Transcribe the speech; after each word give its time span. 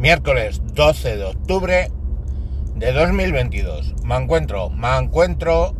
miércoles 0.00 0.62
12 0.72 1.18
de 1.18 1.24
octubre 1.24 1.90
de 2.74 2.92
2022. 2.92 4.02
Me 4.02 4.16
encuentro, 4.16 4.70
me 4.70 4.96
encuentro 4.96 5.74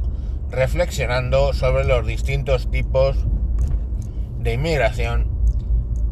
reflexionando 0.51 1.55
sobre 1.55 1.85
los 1.85 2.07
distintos 2.07 2.71
tipos 2.71 3.17
de 4.41 4.53
inmigración. 4.53 5.27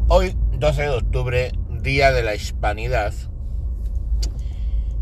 Hoy, 0.07 0.35
12 0.53 0.81
de 0.81 0.89
octubre, 0.89 1.51
Día 1.69 2.11
de 2.11 2.23
la 2.23 2.33
Hispanidad. 2.33 3.13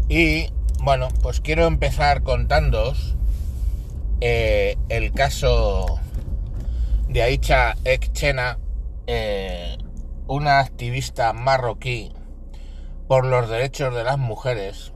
Y 0.10 0.50
bueno, 0.84 1.08
pues 1.22 1.40
quiero 1.40 1.66
empezar 1.66 2.24
contándoos 2.24 3.16
eh, 4.20 4.76
el 4.90 5.14
caso 5.14 5.98
de 7.08 7.24
Aicha 7.24 7.78
Ekchena, 7.86 8.60
eh, 9.08 9.78
una 10.28 10.60
activista 10.60 11.32
marroquí 11.32 12.12
por 13.08 13.26
los 13.26 13.50
derechos 13.50 13.96
de 13.96 14.04
las 14.04 14.18
mujeres, 14.18 14.92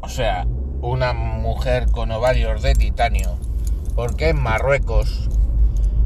o 0.00 0.08
sea, 0.08 0.46
una 0.80 1.12
mujer 1.12 1.90
con 1.90 2.10
ovarios 2.10 2.62
de 2.62 2.74
titanio, 2.74 3.36
porque 3.94 4.30
en 4.30 4.40
Marruecos, 4.40 5.28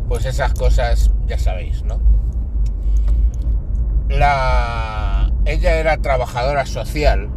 pues 0.08 0.24
esas 0.24 0.52
cosas 0.54 1.12
ya 1.26 1.38
sabéis, 1.38 1.84
¿no? 1.84 2.00
La... 4.08 5.32
Ella 5.44 5.76
era 5.76 5.98
trabajadora 5.98 6.66
social 6.66 7.30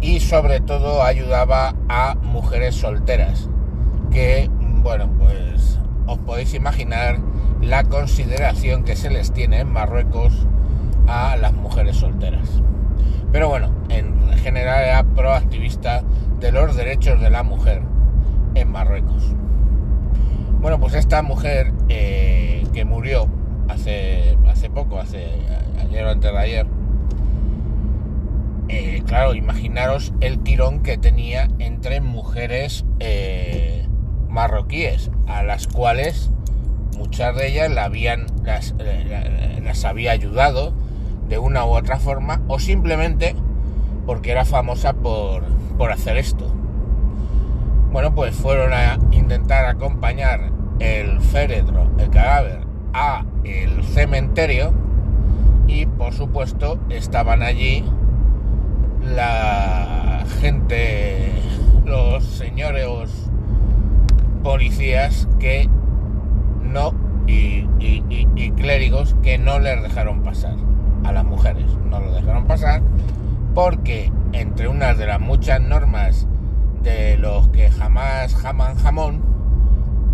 y 0.00 0.18
sobre 0.18 0.58
todo 0.58 1.04
ayudaba 1.04 1.76
a 1.88 2.16
mujeres 2.16 2.74
solteras, 2.74 3.48
que, 4.10 4.50
bueno, 4.82 5.08
pues 5.20 5.78
os 6.08 6.18
podéis 6.18 6.52
imaginar 6.54 7.20
la 7.60 7.84
consideración 7.84 8.82
que 8.82 8.96
se 8.96 9.08
les 9.08 9.32
tiene 9.32 9.60
en 9.60 9.70
Marruecos 9.70 10.48
a 11.06 11.36
las 11.36 11.52
mujeres 11.52 11.96
solteras. 11.96 12.62
Pero 13.30 13.48
bueno, 13.48 13.70
en 13.88 14.28
general 14.38 14.84
era 14.84 15.04
proactivista 15.04 16.02
de 16.40 16.52
los 16.52 16.76
derechos 16.76 17.20
de 17.20 17.30
la 17.30 17.42
mujer 17.42 17.82
en 18.54 18.70
Marruecos. 18.70 19.34
Bueno, 20.60 20.78
pues 20.78 20.94
esta 20.94 21.22
mujer 21.22 21.72
eh, 21.88 22.64
que 22.72 22.84
murió 22.84 23.28
hace, 23.68 24.36
hace 24.46 24.70
poco, 24.70 25.00
hace 25.00 25.28
ayer 25.80 26.04
o 26.04 26.10
antes 26.10 26.32
de 26.32 26.38
ayer, 26.38 26.66
eh, 28.68 29.02
claro, 29.06 29.34
imaginaros 29.34 30.12
el 30.20 30.38
tirón 30.38 30.82
que 30.82 30.98
tenía 30.98 31.48
entre 31.58 32.00
mujeres 32.00 32.84
eh, 33.00 33.86
marroquíes, 34.28 35.10
a 35.26 35.42
las 35.42 35.66
cuales 35.66 36.30
muchas 36.96 37.36
de 37.36 37.48
ellas 37.48 37.70
la 37.70 37.84
habían, 37.84 38.26
las, 38.44 38.74
las 39.62 39.84
había 39.84 40.12
ayudado, 40.12 40.72
de 41.28 41.38
una 41.38 41.64
u 41.64 41.70
otra 41.70 41.98
forma 41.98 42.40
o 42.48 42.58
simplemente 42.58 43.34
porque 44.06 44.32
era 44.32 44.44
famosa 44.44 44.92
por, 44.94 45.44
por 45.78 45.92
hacer 45.92 46.16
esto. 46.16 46.46
Bueno, 47.92 48.14
pues 48.14 48.34
fueron 48.34 48.72
a 48.72 48.98
intentar 49.10 49.66
acompañar 49.66 50.50
el 50.78 51.20
féretro, 51.20 51.90
el 51.98 52.10
cadáver, 52.10 52.60
a 52.94 53.24
el 53.44 53.82
cementerio 53.84 54.72
y 55.66 55.86
por 55.86 56.12
supuesto 56.12 56.78
estaban 56.90 57.42
allí 57.42 57.84
la 59.02 60.24
gente, 60.40 61.32
los 61.84 62.24
señores 62.24 62.86
policías 64.42 65.28
que 65.38 65.68
no 66.62 66.94
y, 67.26 67.66
y 67.78 68.50
clérigos 68.52 69.14
que 69.22 69.38
no 69.38 69.58
les 69.58 69.82
dejaron 69.82 70.22
pasar 70.22 70.56
a 71.04 71.12
las 71.12 71.24
mujeres. 71.24 71.66
No 71.88 72.00
lo 72.00 72.12
dejaron 72.12 72.46
pasar 72.46 72.82
porque 73.54 74.10
entre 74.32 74.68
unas 74.68 74.96
de 74.98 75.06
las 75.06 75.20
muchas 75.20 75.60
normas 75.60 76.26
de 76.82 77.16
los 77.18 77.48
que 77.48 77.70
jamás 77.70 78.34
jaman 78.34 78.76
jamón 78.76 79.20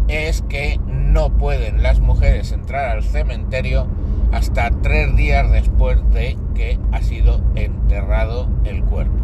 es 0.09 0.43
que 0.43 0.81
no 0.87 1.31
pueden 1.31 1.83
las 1.83 2.01
mujeres 2.01 2.53
entrar 2.53 2.91
al 2.91 3.03
cementerio 3.03 3.87
hasta 4.33 4.71
tres 4.83 5.15
días 5.17 5.51
después 5.51 5.99
de 6.11 6.37
que 6.55 6.79
ha 6.93 7.03
sido 7.03 7.41
enterrado 7.55 8.49
el 8.65 8.83
cuerpo. 8.85 9.15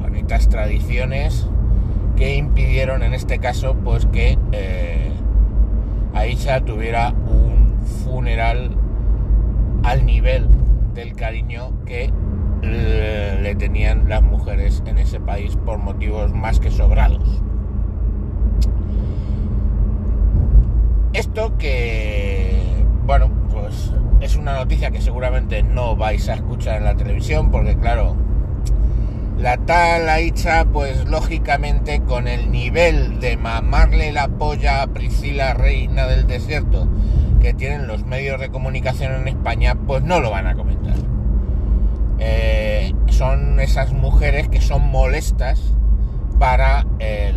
Bonitas 0.00 0.48
tradiciones 0.48 1.46
que 2.16 2.36
impidieron 2.36 3.02
en 3.02 3.12
este 3.12 3.38
caso 3.38 3.74
pues 3.74 4.06
que 4.06 4.38
eh, 4.52 5.10
Aisha 6.14 6.60
tuviera 6.62 7.12
funeral 7.86 8.70
al 9.82 10.04
nivel 10.04 10.48
del 10.94 11.14
cariño 11.14 11.72
que 11.84 12.12
le 12.62 13.54
tenían 13.54 14.08
las 14.08 14.22
mujeres 14.22 14.82
en 14.86 14.98
ese 14.98 15.20
país 15.20 15.56
por 15.64 15.78
motivos 15.78 16.32
más 16.32 16.58
que 16.58 16.70
sobrados. 16.70 17.42
Esto 21.12 21.56
que, 21.56 22.84
bueno, 23.06 23.30
pues 23.52 23.92
es 24.20 24.36
una 24.36 24.54
noticia 24.54 24.90
que 24.90 25.00
seguramente 25.00 25.62
no 25.62 25.96
vais 25.96 26.28
a 26.28 26.34
escuchar 26.34 26.78
en 26.78 26.84
la 26.84 26.96
televisión 26.96 27.50
porque 27.50 27.76
claro, 27.76 28.16
la 29.38 29.58
tal 29.58 30.08
Aicha, 30.08 30.64
pues 30.64 31.06
lógicamente 31.06 32.00
con 32.00 32.26
el 32.26 32.50
nivel 32.50 33.20
de 33.20 33.36
mamarle 33.36 34.12
la 34.12 34.28
polla 34.28 34.82
a 34.82 34.86
Priscila 34.88 35.54
Reina 35.54 36.06
del 36.06 36.26
Desierto 36.26 36.88
que 37.46 37.54
tienen 37.54 37.86
los 37.86 38.04
medios 38.04 38.40
de 38.40 38.48
comunicación 38.48 39.14
en 39.14 39.28
España, 39.28 39.76
pues 39.86 40.02
no 40.02 40.18
lo 40.18 40.32
van 40.32 40.48
a 40.48 40.56
comentar. 40.56 40.96
Eh, 42.18 42.92
son 43.06 43.60
esas 43.60 43.92
mujeres 43.92 44.48
que 44.48 44.60
son 44.60 44.84
molestas 44.88 45.72
para 46.40 46.84
el 46.98 47.36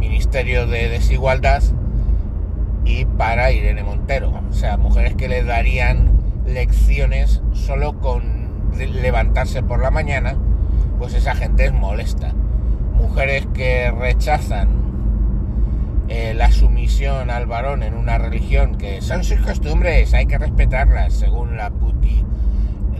Ministerio 0.00 0.66
de 0.66 0.88
Desigualdad 0.88 1.62
y 2.84 3.04
para 3.04 3.52
Irene 3.52 3.84
Montero. 3.84 4.32
O 4.50 4.52
sea, 4.52 4.78
mujeres 4.78 5.14
que 5.14 5.28
le 5.28 5.44
darían 5.44 6.10
lecciones 6.44 7.42
solo 7.52 8.00
con 8.00 8.48
levantarse 8.76 9.62
por 9.62 9.80
la 9.80 9.92
mañana, 9.92 10.34
pues 10.98 11.14
esa 11.14 11.36
gente 11.36 11.66
es 11.66 11.72
molesta. 11.72 12.32
Mujeres 12.94 13.46
que 13.54 13.92
rechazan 13.92 14.85
eh, 16.08 16.34
la 16.34 16.52
sumisión 16.52 17.30
al 17.30 17.46
varón 17.46 17.82
en 17.82 17.94
una 17.94 18.18
religión 18.18 18.76
que 18.76 19.00
son 19.02 19.24
sus 19.24 19.40
costumbres, 19.40 20.14
hay 20.14 20.26
que 20.26 20.38
respetarlas 20.38 21.14
según 21.14 21.56
la 21.56 21.70
puti, 21.70 22.24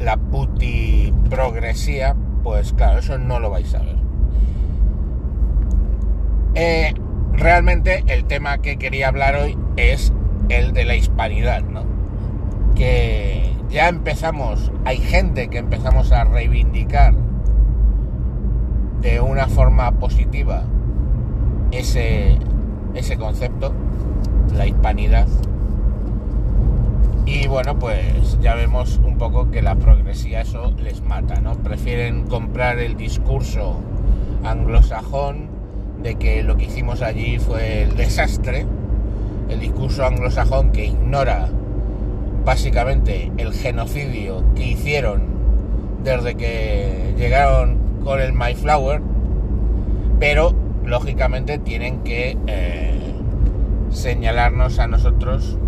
la 0.01 0.17
puti 0.17 1.13
progresía, 1.31 2.17
pues 2.43 2.73
claro, 2.73 2.99
eso 2.99 3.19
no 3.19 3.39
lo 3.39 3.51
vais 3.51 3.73
a 3.75 3.79
ver. 3.79 3.97
Eh, 6.55 6.95
realmente 7.33 8.03
el 8.09 8.25
tema 8.25 8.59
que 8.59 8.77
quería 8.77 9.09
hablar 9.09 9.37
hoy 9.37 9.57
es 9.77 10.13
el 10.49 10.73
de 10.73 10.85
la 10.85 10.97
hispanidad, 10.97 11.63
¿no? 11.63 11.85
Que 12.75 13.53
ya 13.71 13.89
empezamos, 13.89 14.73
hay 14.85 14.99
gente 14.99 15.49
que 15.49 15.59
empezamos 15.59 16.13
a 16.13 16.25
reivindicar 16.25 17.15
de 19.01 19.21
una 19.21 19.47
forma 19.47 19.93
positiva 19.93 20.65
ese, 21.71 22.39
ese 22.97 23.17
concepto, 23.17 23.73
la 24.55 24.67
hispanidad. 24.67 25.27
Y 27.27 27.49
bueno, 27.49 27.79
pues 27.79 28.39
ya 28.41 28.55
vemos 28.55 29.01
un 29.05 29.19
poco 29.19 29.51
que 29.51 29.61
la 29.61 29.75
progresía 29.75 30.43
eso 30.43 30.73
les 30.79 31.03
mata, 31.03 31.41
¿no? 31.41 31.55
Prefieren 31.55 32.27
comprar 32.27 32.79
el 32.79 32.97
discurso 32.97 33.81
anglosajón 34.45 35.49
de 36.03 36.15
que 36.15 36.43
lo 36.43 36.57
que 36.57 36.67
hicimos 36.67 37.03
allí 37.03 37.39
fue 37.39 37.83
el 37.83 37.97
desastre, 37.97 38.65
el 39.49 39.61
discurso 39.61 40.07
anglosajón 40.07 40.71
que 40.71 40.87
ignora 40.87 41.49
básicamente 42.45 43.33
el 43.39 43.53
genocidio 43.53 44.45
que 44.55 44.69
hicieron 44.69 45.23
desde 46.05 46.37
que 46.37 47.15
llegaron 47.19 47.79
con 48.05 48.21
el 48.21 48.33
Mayflower, 48.33 49.03
pero 50.21 50.55
lógicamente 50.87 51.59
tienen 51.59 52.01
que 52.01 52.39
eh, 52.47 53.15
señalarnos 53.91 54.79
a 54.79 54.87
nosotros. 54.87 55.59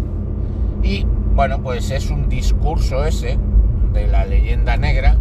Y 0.82 1.04
bueno 1.34 1.60
pues 1.60 1.90
es 1.90 2.10
un 2.10 2.28
discurso 2.28 3.04
ese 3.04 3.38
de 3.92 4.06
la 4.06 4.24
leyenda 4.24 4.76
negra 4.76 5.16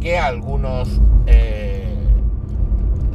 que 0.00 0.18
algunos 0.18 1.00
eh, 1.26 1.94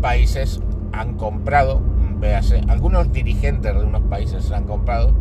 países 0.01 0.61
han 0.91 1.15
comprado. 1.15 1.81
Véase 2.19 2.61
algunos 2.69 3.11
dirigentes 3.11 3.75
de 3.75 3.83
unos 3.83 4.01
países 4.03 4.51
han 4.51 4.63
comprado. 4.65 5.13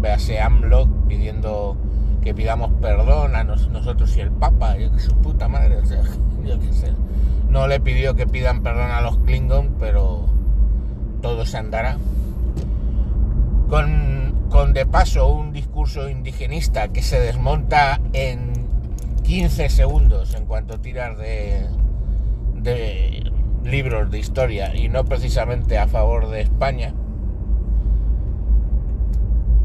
Véase 0.00 0.40
AMLO 0.40 0.88
pidiendo 1.08 1.76
que 2.22 2.34
pidamos 2.34 2.70
perdón 2.80 3.34
a 3.34 3.44
nosotros 3.44 4.16
y 4.16 4.20
el 4.20 4.30
Papa. 4.30 4.76
Yo 4.76 4.92
que 4.92 5.00
su 5.00 5.14
puta 5.16 5.48
madre 5.48 5.78
yo 6.44 6.60
qué 6.60 6.72
sé. 6.72 6.92
No 7.50 7.66
le 7.66 7.80
pidió 7.80 8.14
que 8.14 8.26
pidan 8.26 8.62
perdón 8.62 8.90
a 8.90 9.00
los 9.00 9.18
Klingon 9.18 9.76
pero 9.78 10.26
todo 11.26 11.44
se 11.44 11.56
andará. 11.56 11.98
Con, 13.68 14.46
con 14.48 14.72
de 14.72 14.86
paso 14.86 15.26
un 15.26 15.52
discurso 15.52 16.08
indigenista 16.08 16.86
que 16.86 17.02
se 17.02 17.18
desmonta 17.18 18.00
en 18.12 18.52
15 19.24 19.68
segundos 19.68 20.34
en 20.34 20.46
cuanto 20.46 20.78
tiras 20.78 21.18
de, 21.18 21.66
de 22.54 23.32
libros 23.64 24.08
de 24.12 24.20
historia 24.20 24.76
y 24.76 24.88
no 24.88 25.04
precisamente 25.04 25.78
a 25.78 25.88
favor 25.88 26.30
de 26.30 26.42
España. 26.42 26.94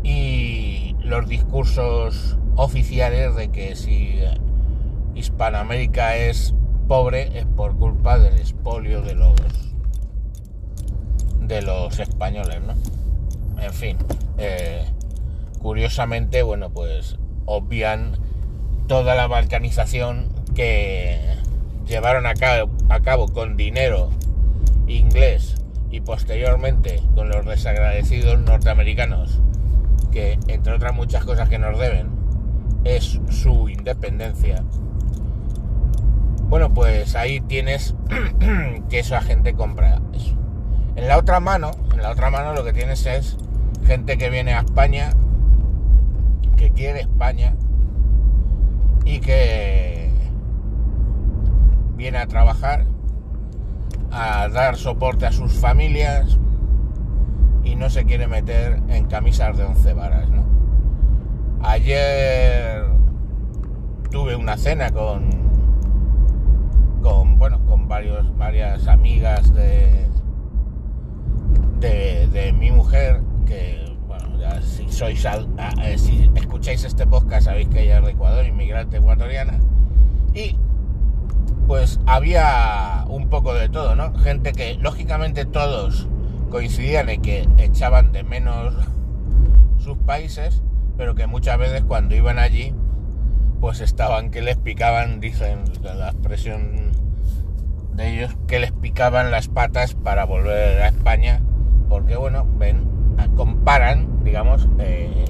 Y 0.02 0.96
los 1.04 1.30
discursos 1.30 2.40
oficiales 2.56 3.36
de 3.36 3.50
que 3.50 3.76
si 3.76 4.16
Hispanoamérica 5.14 6.16
es 6.16 6.56
pobre 6.88 7.38
es 7.38 7.46
por 7.46 7.78
culpa 7.78 8.18
del 8.18 8.40
expolio 8.40 9.04
de 9.04 9.14
los 9.14 9.71
de 11.42 11.62
los 11.62 12.00
españoles, 12.00 12.62
¿no? 12.62 12.74
En 13.62 13.74
fin, 13.74 13.98
eh, 14.38 14.86
curiosamente, 15.60 16.44
bueno, 16.44 16.70
pues 16.70 17.18
obvian 17.46 18.18
toda 18.88 19.16
la 19.16 19.28
balcanización 19.28 20.30
que 20.56 21.20
llevaron 21.86 22.26
a 22.26 22.34
cabo, 22.34 22.72
a 22.90 23.02
cabo 23.02 23.28
con 23.28 23.58
dinero 23.58 24.10
inglés 24.88 25.56
y 25.90 26.02
posteriormente 26.02 27.02
con 27.16 27.30
los 27.30 27.46
desagradecidos 27.46 28.40
norteamericanos, 28.40 29.40
que 30.12 30.40
entre 30.48 30.74
otras 30.74 30.94
muchas 30.94 31.24
cosas 31.26 31.50
que 31.50 31.60
nos 31.60 31.78
deben, 31.78 32.10
es 32.84 33.20
su 33.30 33.70
independencia. 33.70 34.64
Bueno, 36.44 36.74
pues 36.74 37.16
ahí 37.16 37.40
tienes 37.42 37.96
que 38.90 39.00
esa 39.00 39.22
gente 39.22 39.54
compra 39.54 40.02
eso. 40.14 40.41
En 40.96 41.08
la 41.08 41.18
otra 41.18 41.40
mano, 41.40 41.72
en 41.94 42.02
la 42.02 42.12
otra 42.12 42.30
mano 42.30 42.54
lo 42.54 42.64
que 42.64 42.74
tienes 42.74 43.06
es 43.06 43.38
gente 43.86 44.18
que 44.18 44.30
viene 44.30 44.54
a 44.54 44.60
España, 44.60 45.12
que 46.58 46.72
quiere 46.72 47.02
España 47.02 47.56
y 49.06 49.20
que 49.20 50.12
viene 51.96 52.18
a 52.18 52.28
trabajar, 52.28 52.86
a 54.12 54.50
dar 54.50 54.76
soporte 54.76 55.26
a 55.26 55.32
sus 55.32 55.54
familias 55.54 56.38
y 57.64 57.76
no 57.76 57.90
se 57.90 58.06
quiere 58.06 58.28
meter 58.28 58.82
en 58.90 59.06
camisas 59.08 59.58
de 59.58 59.64
once 59.64 59.94
varas, 59.94 60.30
¿no? 60.30 60.44
Ayer 61.64 62.86
tuve 64.10 64.36
una 64.36 64.58
cena 64.58 64.92
con 64.92 65.30
con 67.02 67.40
bueno 67.40 67.60
con 67.66 67.88
varias 67.88 68.88
amigas 68.88 69.54
de 69.54 70.11
de, 71.82 72.54
mi 72.58 72.72
mujer, 72.72 73.22
que, 73.46 73.92
bueno, 74.08 74.28
si 74.62 74.90
sois, 74.92 75.26
eh, 75.26 75.98
si 75.98 76.30
escucháis 76.36 76.84
este 76.84 77.08
podcast 77.08 77.46
sabéis 77.46 77.70
que 77.70 77.84
ella 77.84 78.00
es 78.00 78.06
de 78.06 78.12
Ecuador, 78.12 78.46
inmigrante 78.46 78.98
ecuatoriana, 78.98 79.60
y 80.34 80.56
pues 81.68 82.00
había 82.06 83.06
un 83.08 83.30
poco 83.30 83.54
de 83.54 83.70
todo, 83.70 83.96
¿no? 83.96 84.14
Gente 84.20 84.52
que, 84.52 84.76
lógicamente, 84.76 85.46
todos 85.46 86.08
coincidían 86.50 87.10
en 87.10 87.22
que 87.22 87.48
echaban 87.58 88.12
de 88.12 88.24
menos 88.24 88.74
sus 89.80 89.98
países, 89.98 90.62
pero 90.98 91.16
que 91.16 91.26
muchas 91.26 91.58
veces 91.58 91.84
cuando 91.84 92.16
iban 92.16 92.38
allí, 92.38 92.76
pues 93.60 93.82
estaban 93.82 94.30
que 94.30 94.42
les 94.42 94.58
picaban, 94.58 95.20
dicen 95.20 95.64
la 95.82 96.10
expresión 96.10 96.92
de 97.94 98.14
ellos, 98.14 98.36
que 98.48 98.60
les 98.60 98.72
picaban 98.72 99.32
las 99.32 99.48
patas 99.48 99.96
para 99.96 100.26
volver 100.26 100.82
a 100.82 100.88
España 100.88 101.42
porque 101.92 102.16
bueno, 102.16 102.48
ven, 102.58 102.88
comparan, 103.36 104.24
digamos, 104.24 104.70
eh, 104.80 105.26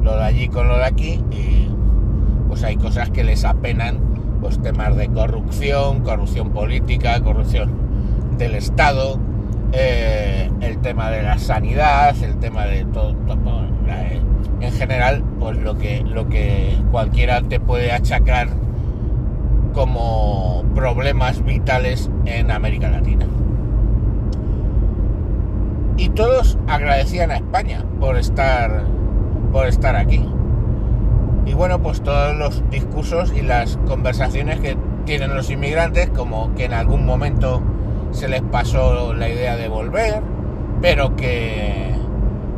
lo 0.00 0.16
de 0.16 0.22
allí 0.22 0.48
con 0.48 0.68
lo 0.68 0.78
de 0.78 0.84
aquí 0.84 1.20
y 1.32 1.68
pues 2.46 2.62
hay 2.62 2.76
cosas 2.76 3.10
que 3.10 3.24
les 3.24 3.44
apenan, 3.44 3.98
pues 4.40 4.62
temas 4.62 4.96
de 4.96 5.08
corrupción, 5.08 6.02
corrupción 6.04 6.50
política, 6.50 7.20
corrupción 7.20 7.72
del 8.38 8.54
Estado, 8.54 9.18
eh, 9.72 10.48
el 10.60 10.78
tema 10.78 11.10
de 11.10 11.24
la 11.24 11.38
sanidad, 11.38 12.14
el 12.22 12.36
tema 12.36 12.64
de 12.66 12.84
todo, 12.84 13.16
eh, 13.88 14.20
en 14.60 14.72
general, 14.72 15.24
pues 15.40 15.58
lo 15.58 15.76
que, 15.78 16.04
lo 16.04 16.28
que 16.28 16.76
cualquiera 16.92 17.42
te 17.42 17.58
puede 17.58 17.90
achacar 17.90 18.50
como 19.74 20.64
problemas 20.76 21.44
vitales 21.44 22.08
en 22.24 22.52
América 22.52 22.88
Latina 22.88 23.26
y 26.02 26.08
todos 26.08 26.58
agradecían 26.66 27.30
a 27.30 27.36
España 27.36 27.84
por 28.00 28.16
estar 28.16 28.82
por 29.52 29.68
estar 29.68 29.94
aquí. 29.94 30.28
Y 31.46 31.54
bueno, 31.54 31.80
pues 31.80 32.02
todos 32.02 32.34
los 32.36 32.68
discursos 32.70 33.32
y 33.32 33.42
las 33.42 33.76
conversaciones 33.86 34.58
que 34.58 34.76
tienen 35.04 35.32
los 35.32 35.48
inmigrantes, 35.48 36.10
como 36.10 36.52
que 36.56 36.64
en 36.64 36.72
algún 36.72 37.06
momento 37.06 37.62
se 38.10 38.26
les 38.26 38.42
pasó 38.42 39.14
la 39.14 39.28
idea 39.28 39.56
de 39.56 39.68
volver, 39.68 40.22
pero 40.80 41.14
que 41.14 41.94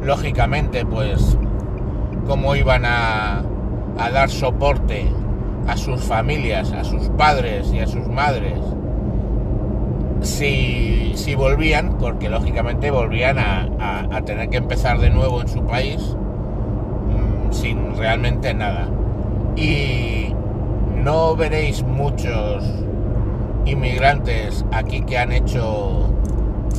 lógicamente 0.03 0.87
pues 0.87 1.37
como 2.27 2.57
iban 2.57 2.87
a, 2.87 3.43
a 3.99 4.11
dar 4.11 4.31
soporte 4.31 5.07
a 5.69 5.77
sus 5.77 6.03
familias, 6.03 6.73
a 6.73 6.83
sus 6.83 7.11
padres 7.11 7.71
y 7.75 7.81
a 7.81 7.87
sus 7.87 8.09
madres 8.09 8.59
si, 10.23 11.35
volvían, 11.37 11.99
porque 11.99 12.29
lógicamente 12.29 12.91
volvían 12.91 13.39
a, 13.39 14.21
tener 14.25 14.49
que 14.49 14.57
empezar 14.57 14.99
de 14.99 15.11
nuevo 15.11 15.43
en 15.43 15.49
su 15.49 15.63
país 15.67 16.01
mm, 16.01 17.53
sin 17.53 17.97
realmente 17.97 18.55
nada. 18.55 18.89
Y 19.57 20.35
no 21.03 21.37
veréis 21.37 21.83
muchos 21.83 22.65
inmigrantes 23.67 24.65
aquí 24.73 25.03
que 25.03 25.19
han 25.19 25.33
hecho 25.33 26.11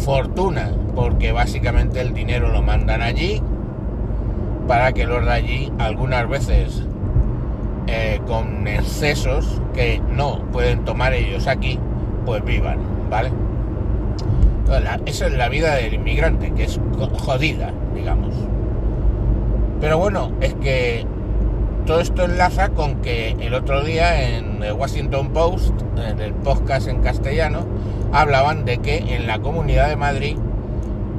fortuna, 0.03 0.71
porque 0.95 1.31
básicamente 1.31 2.01
el 2.01 2.13
dinero 2.13 2.49
lo 2.49 2.61
mandan 2.61 3.01
allí 3.01 3.41
para 4.67 4.93
que 4.93 5.05
los 5.05 5.23
de 5.23 5.31
allí 5.31 5.73
algunas 5.77 6.27
veces 6.27 6.83
eh, 7.87 8.19
con 8.25 8.67
excesos 8.67 9.61
que 9.73 10.01
no 10.09 10.39
pueden 10.51 10.83
tomar 10.85 11.13
ellos 11.13 11.47
aquí, 11.47 11.79
pues 12.25 12.43
vivan. 12.43 12.94
¿Vale? 13.09 13.31
Esa 15.05 15.27
es 15.27 15.33
la 15.33 15.47
vida 15.47 15.75
del 15.75 15.93
inmigrante, 15.93 16.51
que 16.51 16.63
es 16.63 16.79
jodida, 17.19 17.71
digamos. 17.93 18.33
Pero 19.79 19.99
bueno, 19.99 20.31
es 20.41 20.55
que 20.55 21.05
todo 21.85 22.01
esto 22.01 22.25
enlaza 22.25 22.69
con 22.69 23.01
que 23.01 23.35
el 23.39 23.53
otro 23.53 23.83
día 23.83 24.37
en 24.37 24.63
el 24.63 24.73
Washington 24.73 25.29
Post, 25.29 25.73
en 25.97 26.19
el 26.19 26.33
podcast 26.33 26.87
en 26.87 27.01
castellano, 27.01 27.59
hablaban 28.11 28.65
de 28.65 28.79
que 28.79 28.97
en 28.97 29.27
la 29.27 29.39
Comunidad 29.39 29.89
de 29.89 29.95
Madrid 29.95 30.37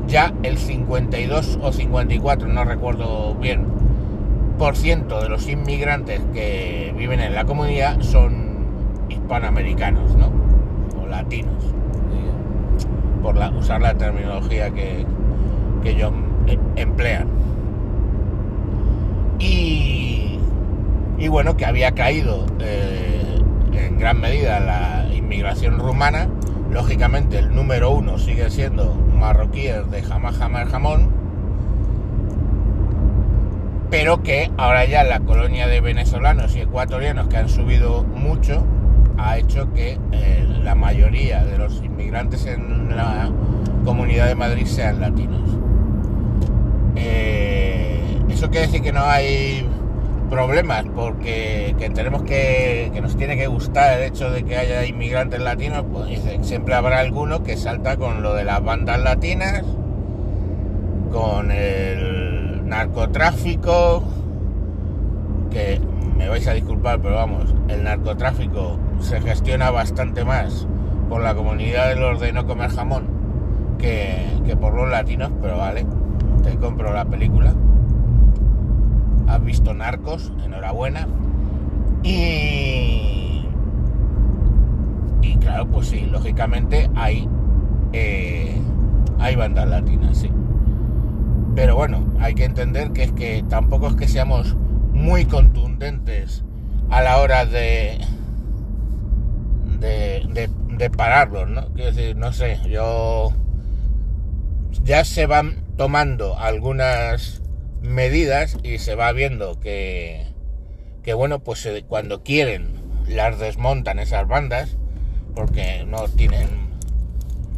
ya 0.08 0.34
el 0.42 0.58
52 0.58 1.60
o 1.62 1.72
54, 1.72 2.48
no 2.48 2.64
recuerdo 2.64 3.34
bien, 3.36 3.66
por 4.58 4.76
ciento 4.76 5.20
de 5.20 5.28
los 5.28 5.48
inmigrantes 5.48 6.20
que 6.32 6.92
viven 6.96 7.20
en 7.20 7.34
la 7.34 7.44
comunidad 7.44 8.00
son 8.00 8.66
hispanoamericanos, 9.08 10.16
¿no? 10.16 10.32
O 11.00 11.06
latinos 11.06 11.75
por 13.26 13.36
usar 13.56 13.80
la 13.80 13.92
terminología 13.94 14.70
que, 14.70 15.04
que 15.82 15.90
ellos 15.90 16.12
em, 16.46 16.60
emplean. 16.76 17.26
Y, 19.40 20.38
y 21.18 21.28
bueno, 21.28 21.56
que 21.56 21.66
había 21.66 21.90
caído 21.90 22.46
eh, 22.60 23.40
en 23.72 23.98
gran 23.98 24.20
medida 24.20 24.60
la 24.60 25.12
inmigración 25.12 25.80
rumana. 25.80 26.28
Lógicamente 26.70 27.38
el 27.38 27.52
número 27.52 27.90
uno 27.90 28.16
sigue 28.16 28.48
siendo 28.48 28.94
marroquíes 28.94 29.90
de 29.90 30.02
jamás 30.02 30.36
jamás 30.36 30.68
jamón. 30.68 31.10
Pero 33.90 34.22
que 34.22 34.52
ahora 34.56 34.84
ya 34.84 35.02
la 35.02 35.18
colonia 35.18 35.66
de 35.66 35.80
venezolanos 35.80 36.54
y 36.54 36.60
ecuatorianos 36.60 37.26
que 37.26 37.38
han 37.38 37.48
subido 37.48 38.04
mucho 38.04 38.64
ha 39.18 39.38
hecho 39.38 39.72
que 39.72 39.98
la 40.12 40.15
mayoría 40.86 41.44
de 41.44 41.58
los 41.58 41.82
inmigrantes 41.82 42.46
en 42.46 42.96
la 42.96 43.28
comunidad 43.84 44.28
de 44.28 44.36
Madrid 44.36 44.66
sean 44.66 45.00
latinos. 45.00 45.50
Eh, 46.94 48.00
eso 48.28 48.48
quiere 48.50 48.68
decir 48.68 48.82
que 48.82 48.92
no 48.92 49.02
hay 49.02 49.66
problemas 50.30 50.84
porque 50.94 51.74
tenemos 51.92 52.22
que 52.22 52.92
que 52.94 53.00
nos 53.00 53.16
tiene 53.16 53.36
que 53.36 53.48
gustar 53.48 53.98
el 53.98 54.04
hecho 54.04 54.30
de 54.30 54.44
que 54.44 54.56
haya 54.56 54.86
inmigrantes 54.86 55.40
latinos 55.40 55.84
pues 55.92 56.20
siempre 56.42 56.74
habrá 56.74 57.00
alguno 57.00 57.42
que 57.42 57.56
salta 57.56 57.96
con 57.96 58.22
lo 58.22 58.34
de 58.34 58.44
las 58.44 58.62
bandas 58.62 59.00
latinas 59.00 59.62
con 61.12 61.50
el 61.50 62.68
narcotráfico 62.68 64.04
que 65.50 65.80
me 66.16 66.28
vais 66.28 66.46
a 66.46 66.52
disculpar 66.54 67.00
pero 67.00 67.16
vamos 67.16 67.54
el 67.68 67.82
narcotráfico 67.82 68.78
se 69.00 69.20
gestiona 69.20 69.70
bastante 69.70 70.24
más 70.24 70.66
por 71.08 71.22
la 71.22 71.34
comunidad 71.34 71.88
de 71.88 71.96
los 71.96 72.20
de 72.20 72.32
no 72.32 72.46
comer 72.46 72.70
jamón 72.70 73.04
que, 73.78 74.56
por 74.60 74.74
los 74.74 74.88
latinos, 74.88 75.30
pero 75.40 75.58
vale, 75.58 75.86
te 76.42 76.56
compro 76.56 76.92
la 76.92 77.04
película. 77.04 77.54
has 79.28 79.44
visto 79.44 79.74
Narcos, 79.74 80.32
enhorabuena. 80.44 81.06
Y, 82.02 83.44
y 85.22 85.36
claro, 85.38 85.66
pues 85.66 85.88
sí, 85.88 86.06
lógicamente 86.10 86.88
hay, 86.94 87.28
eh, 87.92 88.60
hay 89.18 89.36
bandas 89.36 89.68
latinas, 89.68 90.18
sí. 90.18 90.30
Pero 91.54 91.74
bueno, 91.74 92.04
hay 92.20 92.34
que 92.34 92.44
entender 92.44 92.92
que 92.92 93.04
es 93.04 93.12
que 93.12 93.44
tampoco 93.48 93.88
es 93.88 93.96
que 93.96 94.08
seamos 94.08 94.54
muy 94.92 95.24
contundentes 95.24 96.44
a 96.90 97.02
la 97.02 97.18
hora 97.18 97.46
de, 97.46 97.98
de, 99.80 100.50
pararlos, 100.90 101.48
¿no? 101.48 101.68
Quiero 101.74 101.92
decir, 101.92 102.16
no 102.16 102.32
sé, 102.32 102.60
yo 102.68 103.32
ya 104.84 105.04
se 105.04 105.26
van 105.26 105.64
tomando 105.76 106.38
algunas 106.38 107.42
medidas 107.82 108.56
y 108.62 108.78
se 108.78 108.94
va 108.94 109.12
viendo 109.12 109.58
que, 109.60 110.26
que 111.02 111.14
bueno, 111.14 111.40
pues 111.40 111.64
eh, 111.66 111.84
cuando 111.86 112.22
quieren 112.22 112.74
las 113.08 113.38
desmontan 113.38 113.98
esas 113.98 114.26
bandas 114.26 114.76
porque 115.34 115.84
no 115.86 116.08
tienen 116.08 116.48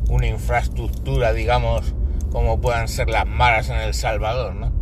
una 0.08 0.26
infraestructura, 0.26 1.32
digamos, 1.32 1.94
como 2.30 2.60
puedan 2.60 2.88
ser 2.88 3.08
las 3.08 3.26
maras 3.26 3.68
en 3.68 3.76
El 3.76 3.94
Salvador, 3.94 4.54
¿no? 4.54 4.72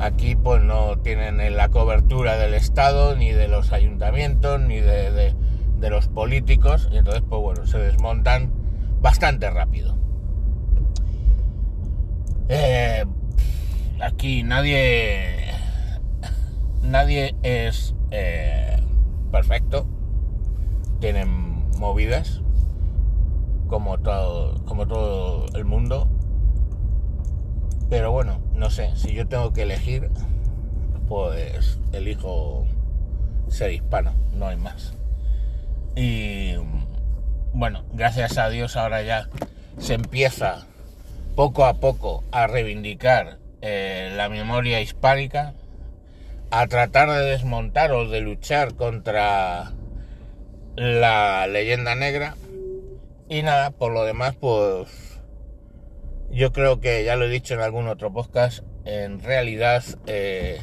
Aquí 0.00 0.36
pues 0.36 0.62
no 0.62 0.98
tienen 0.98 1.56
la 1.56 1.68
cobertura 1.68 2.36
del 2.38 2.54
Estado, 2.54 3.16
ni 3.16 3.32
de 3.32 3.48
los 3.48 3.72
ayuntamientos, 3.72 4.60
ni 4.60 4.80
de, 4.80 5.34
los 5.80 6.08
políticos, 6.08 6.88
y 6.92 6.98
entonces 6.98 7.22
pues 7.28 7.40
bueno, 7.40 7.66
se 7.66 7.78
desmontan 7.78 8.52
bastante 9.00 9.48
rápido. 9.50 9.96
Eh, 12.48 13.04
aquí 14.00 14.42
nadie 14.42 15.52
nadie 16.82 17.34
es 17.42 17.94
eh, 18.10 18.82
perfecto 19.30 19.86
tienen 20.98 21.68
movidas 21.78 22.40
como 23.66 23.98
todo 23.98 24.64
como 24.64 24.86
todo 24.86 25.44
el 25.54 25.66
mundo 25.66 26.08
pero 27.88 28.12
bueno, 28.12 28.38
no 28.54 28.68
sé, 28.68 28.94
si 28.96 29.14
yo 29.14 29.26
tengo 29.26 29.52
que 29.54 29.62
elegir, 29.62 30.10
pues 31.08 31.80
elijo 31.92 32.66
ser 33.48 33.72
hispano, 33.72 34.12
no 34.34 34.46
hay 34.46 34.58
más. 34.58 34.94
Y 36.00 36.54
bueno, 37.52 37.84
gracias 37.92 38.38
a 38.38 38.48
Dios 38.50 38.76
ahora 38.76 39.02
ya 39.02 39.28
se 39.78 39.94
empieza 39.94 40.64
poco 41.34 41.64
a 41.64 41.80
poco 41.80 42.22
a 42.30 42.46
reivindicar 42.46 43.38
eh, 43.62 44.12
la 44.14 44.28
memoria 44.28 44.80
hispánica, 44.80 45.54
a 46.52 46.68
tratar 46.68 47.10
de 47.10 47.24
desmontar 47.24 47.90
o 47.90 48.08
de 48.08 48.20
luchar 48.20 48.76
contra 48.76 49.72
la 50.76 51.48
leyenda 51.48 51.96
negra. 51.96 52.36
Y 53.28 53.42
nada, 53.42 53.70
por 53.70 53.92
lo 53.92 54.04
demás, 54.04 54.36
pues 54.38 54.86
yo 56.30 56.52
creo 56.52 56.78
que 56.78 57.02
ya 57.02 57.16
lo 57.16 57.24
he 57.24 57.28
dicho 57.28 57.54
en 57.54 57.60
algún 57.60 57.88
otro 57.88 58.12
podcast, 58.12 58.62
en 58.84 59.20
realidad 59.20 59.82
eh, 60.06 60.60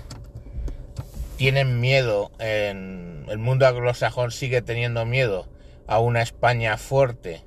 tienen 1.38 1.80
miedo, 1.80 2.32
en 2.40 3.26
el 3.30 3.38
mundo 3.38 3.68
anglosajón 3.68 4.32
sigue 4.32 4.62
teniendo 4.62 5.06
miedo 5.06 5.48
a 5.88 6.00
una 6.00 6.22
España 6.22 6.78
fuerte 6.78 7.44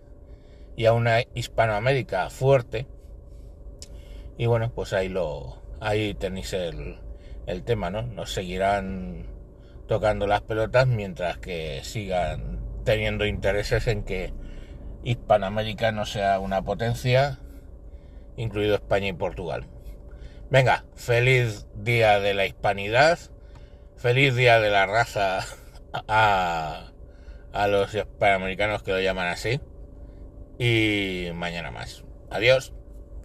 y 0.76 0.86
a 0.86 0.92
una 0.92 1.22
Hispanoamérica 1.34 2.30
fuerte. 2.30 2.86
Y 4.36 4.46
bueno, 4.46 4.70
pues 4.74 4.92
ahí 4.92 5.08
lo 5.08 5.62
ahí 5.80 6.14
tenéis 6.14 6.52
el, 6.52 6.98
el 7.46 7.64
tema, 7.64 7.90
¿no? 7.90 8.02
Nos 8.02 8.32
seguirán 8.32 9.26
tocando 9.86 10.26
las 10.26 10.42
pelotas 10.42 10.86
mientras 10.86 11.38
que 11.38 11.80
sigan 11.82 12.60
teniendo 12.84 13.26
intereses 13.26 13.86
en 13.86 14.04
que 14.04 14.32
Hispanoamérica 15.02 15.92
no 15.92 16.04
sea 16.04 16.38
una 16.38 16.62
potencia 16.62 17.38
incluido 18.36 18.74
España 18.74 19.08
y 19.08 19.12
Portugal. 19.14 19.66
Venga, 20.50 20.84
feliz 20.94 21.66
día 21.74 22.20
de 22.20 22.34
la 22.34 22.46
hispanidad, 22.46 23.18
feliz 23.98 24.34
día 24.36 24.60
de 24.60 24.70
la 24.70 24.86
raza 24.86 25.44
a, 25.92 26.92
a 27.52 27.68
los 27.68 27.94
hispanoamericanos 27.94 28.82
que 28.82 28.92
lo 28.92 29.00
llaman 29.00 29.28
así 29.28 29.60
y 30.58 31.30
mañana 31.34 31.70
más. 31.70 32.04
Adiós. 32.30 32.72